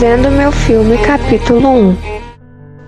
[0.00, 1.96] vendo meu filme capítulo 1.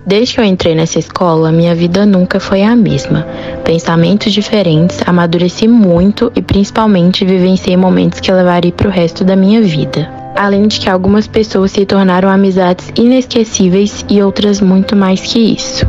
[0.05, 3.25] Desde que eu entrei nessa escola, minha vida nunca foi a mesma.
[3.63, 9.61] Pensamentos diferentes, amadureci muito e principalmente vivenciei momentos que levarei para o resto da minha
[9.61, 10.09] vida.
[10.35, 15.85] Além de que algumas pessoas se tornaram amizades inesquecíveis e outras muito mais que isso.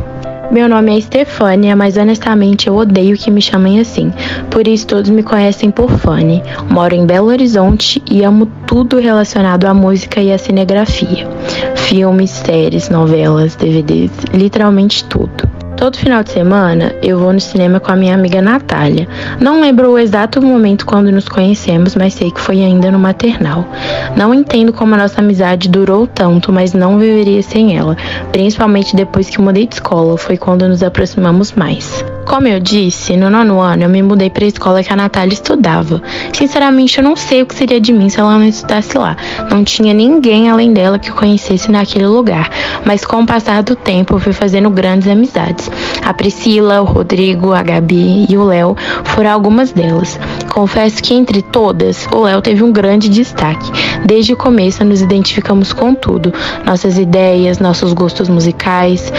[0.51, 4.11] Meu nome é Stefânia, mas honestamente eu odeio que me chamem assim.
[4.49, 6.41] Por isso todos me conhecem por Fanny.
[6.71, 11.27] Moro em Belo Horizonte e amo tudo relacionado à música e à cinegrafia.
[11.75, 15.58] Filmes, séries, novelas, DVDs, literalmente tudo.
[15.79, 19.07] Todo final de semana eu vou no cinema com a minha amiga Natália.
[19.39, 23.65] Não lembro o exato momento quando nos conhecemos, mas sei que foi ainda no maternal.
[24.13, 27.95] Não entendo como a nossa amizade durou tanto, mas não viveria sem ela,
[28.29, 32.03] principalmente depois que mudei de escola, foi quando nos aproximamos mais.
[32.29, 35.33] Como eu disse, no nono ano eu me mudei para a escola que a Natália
[35.33, 35.99] estudava.
[36.31, 39.17] Sinceramente, eu não sei o que seria de mim se ela não estudasse lá.
[39.49, 42.47] Não tinha ninguém além dela que eu conhecesse naquele lugar.
[42.85, 45.69] Mas com o passar do tempo, eu fui fazendo grandes amizades.
[46.03, 50.19] A Priscila, o Rodrigo, a Gabi e o Léo foram algumas delas.
[50.51, 53.71] Confesso que entre todas, o Léo teve um grande destaque.
[54.05, 56.33] Desde o começo, nos identificamos com tudo:
[56.65, 59.11] nossas ideias, nossos gostos musicais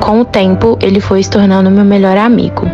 [0.00, 2.70] com o tempo, ele foi se tornando meu melhor amigo.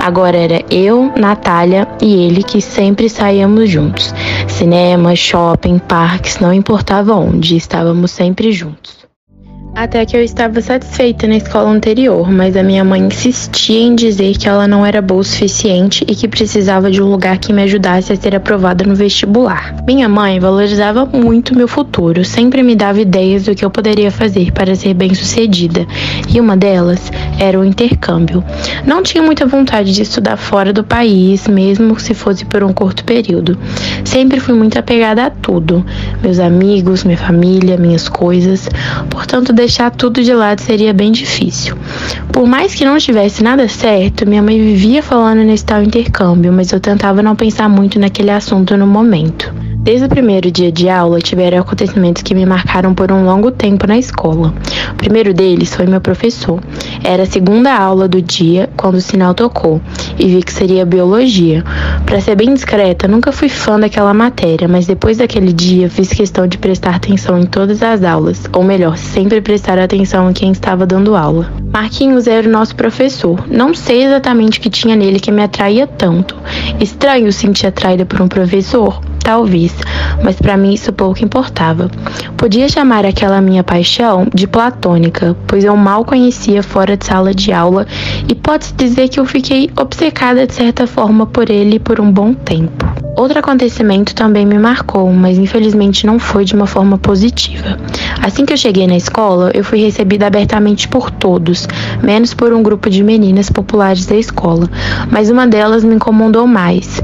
[0.00, 4.14] Agora era eu, Natália e ele que sempre saíamos juntos.
[4.46, 9.05] Cinema, shopping, parques, não importava onde, estávamos sempre juntos.
[9.76, 14.38] Até que eu estava satisfeita na escola anterior, mas a minha mãe insistia em dizer
[14.38, 17.62] que ela não era boa o suficiente e que precisava de um lugar que me
[17.62, 19.76] ajudasse a ser aprovada no vestibular.
[19.86, 24.50] Minha mãe valorizava muito meu futuro, sempre me dava ideias do que eu poderia fazer
[24.50, 25.86] para ser bem-sucedida,
[26.26, 28.42] e uma delas era o intercâmbio.
[28.86, 33.04] Não tinha muita vontade de estudar fora do país, mesmo se fosse por um curto
[33.04, 33.58] período.
[34.04, 35.84] Sempre fui muito apegada a tudo:
[36.22, 38.70] meus amigos, minha família, minhas coisas.
[39.10, 41.76] Portanto, deixar tudo de lado seria bem difícil.
[42.32, 46.70] Por mais que não tivesse nada certo, minha mãe vivia falando nesse tal intercâmbio, mas
[46.70, 49.52] eu tentava não pensar muito naquele assunto no momento.
[49.86, 53.86] Desde o primeiro dia de aula, tiveram acontecimentos que me marcaram por um longo tempo
[53.86, 54.52] na escola.
[54.92, 56.60] O primeiro deles foi meu professor.
[57.04, 59.80] Era a segunda aula do dia quando o sinal tocou
[60.18, 61.64] e vi que seria biologia.
[62.06, 66.46] Para ser bem discreta, nunca fui fã daquela matéria, mas depois daquele dia fiz questão
[66.46, 70.86] de prestar atenção em todas as aulas, ou melhor, sempre prestar atenção em quem estava
[70.86, 71.52] dando aula.
[71.72, 73.44] Marquinhos era o nosso professor.
[73.50, 76.36] Não sei exatamente o que tinha nele que me atraía tanto.
[76.80, 79.00] Estranho sentir atraída por um professor?
[79.26, 79.74] Talvez,
[80.22, 81.90] mas para mim isso pouco importava.
[82.36, 87.52] Podia chamar aquela minha paixão de platônica, pois eu mal conhecia fora de sala de
[87.52, 87.88] aula
[88.28, 92.34] e pode-se dizer que eu fiquei obcecada de certa forma por ele por um bom
[92.34, 92.86] tempo.
[93.16, 97.78] Outro acontecimento também me marcou, mas infelizmente não foi de uma forma positiva.
[98.22, 101.66] Assim que eu cheguei na escola, eu fui recebida abertamente por todos,
[102.02, 104.68] menos por um grupo de meninas populares da escola,
[105.10, 107.00] mas uma delas me incomodou mais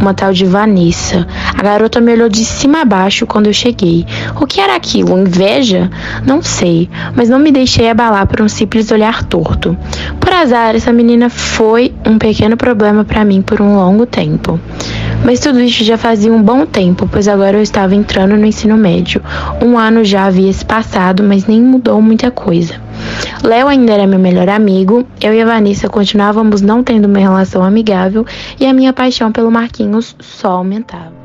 [0.00, 1.26] uma tal de Vanessa.
[1.56, 4.04] A garota me olhou de cima a baixo quando eu cheguei.
[4.40, 5.16] O que era aquilo?
[5.16, 5.88] Inveja?
[6.26, 9.76] Não sei, mas não me deixei abalar por um simples olhar torto.
[10.18, 14.58] Por azar, essa menina foi um pequeno problema para mim por um longo tempo.
[15.24, 18.76] Mas tudo isso já fazia um bom tempo, pois agora eu estava entrando no ensino
[18.76, 19.22] médio.
[19.62, 22.74] Um ano já havia se passado, mas nem mudou muita coisa.
[23.42, 27.62] Léo ainda era meu melhor amigo, eu e a Vanessa continuávamos não tendo uma relação
[27.62, 28.26] amigável
[28.58, 31.21] e a minha paixão pelo Marquinhos só aumentava.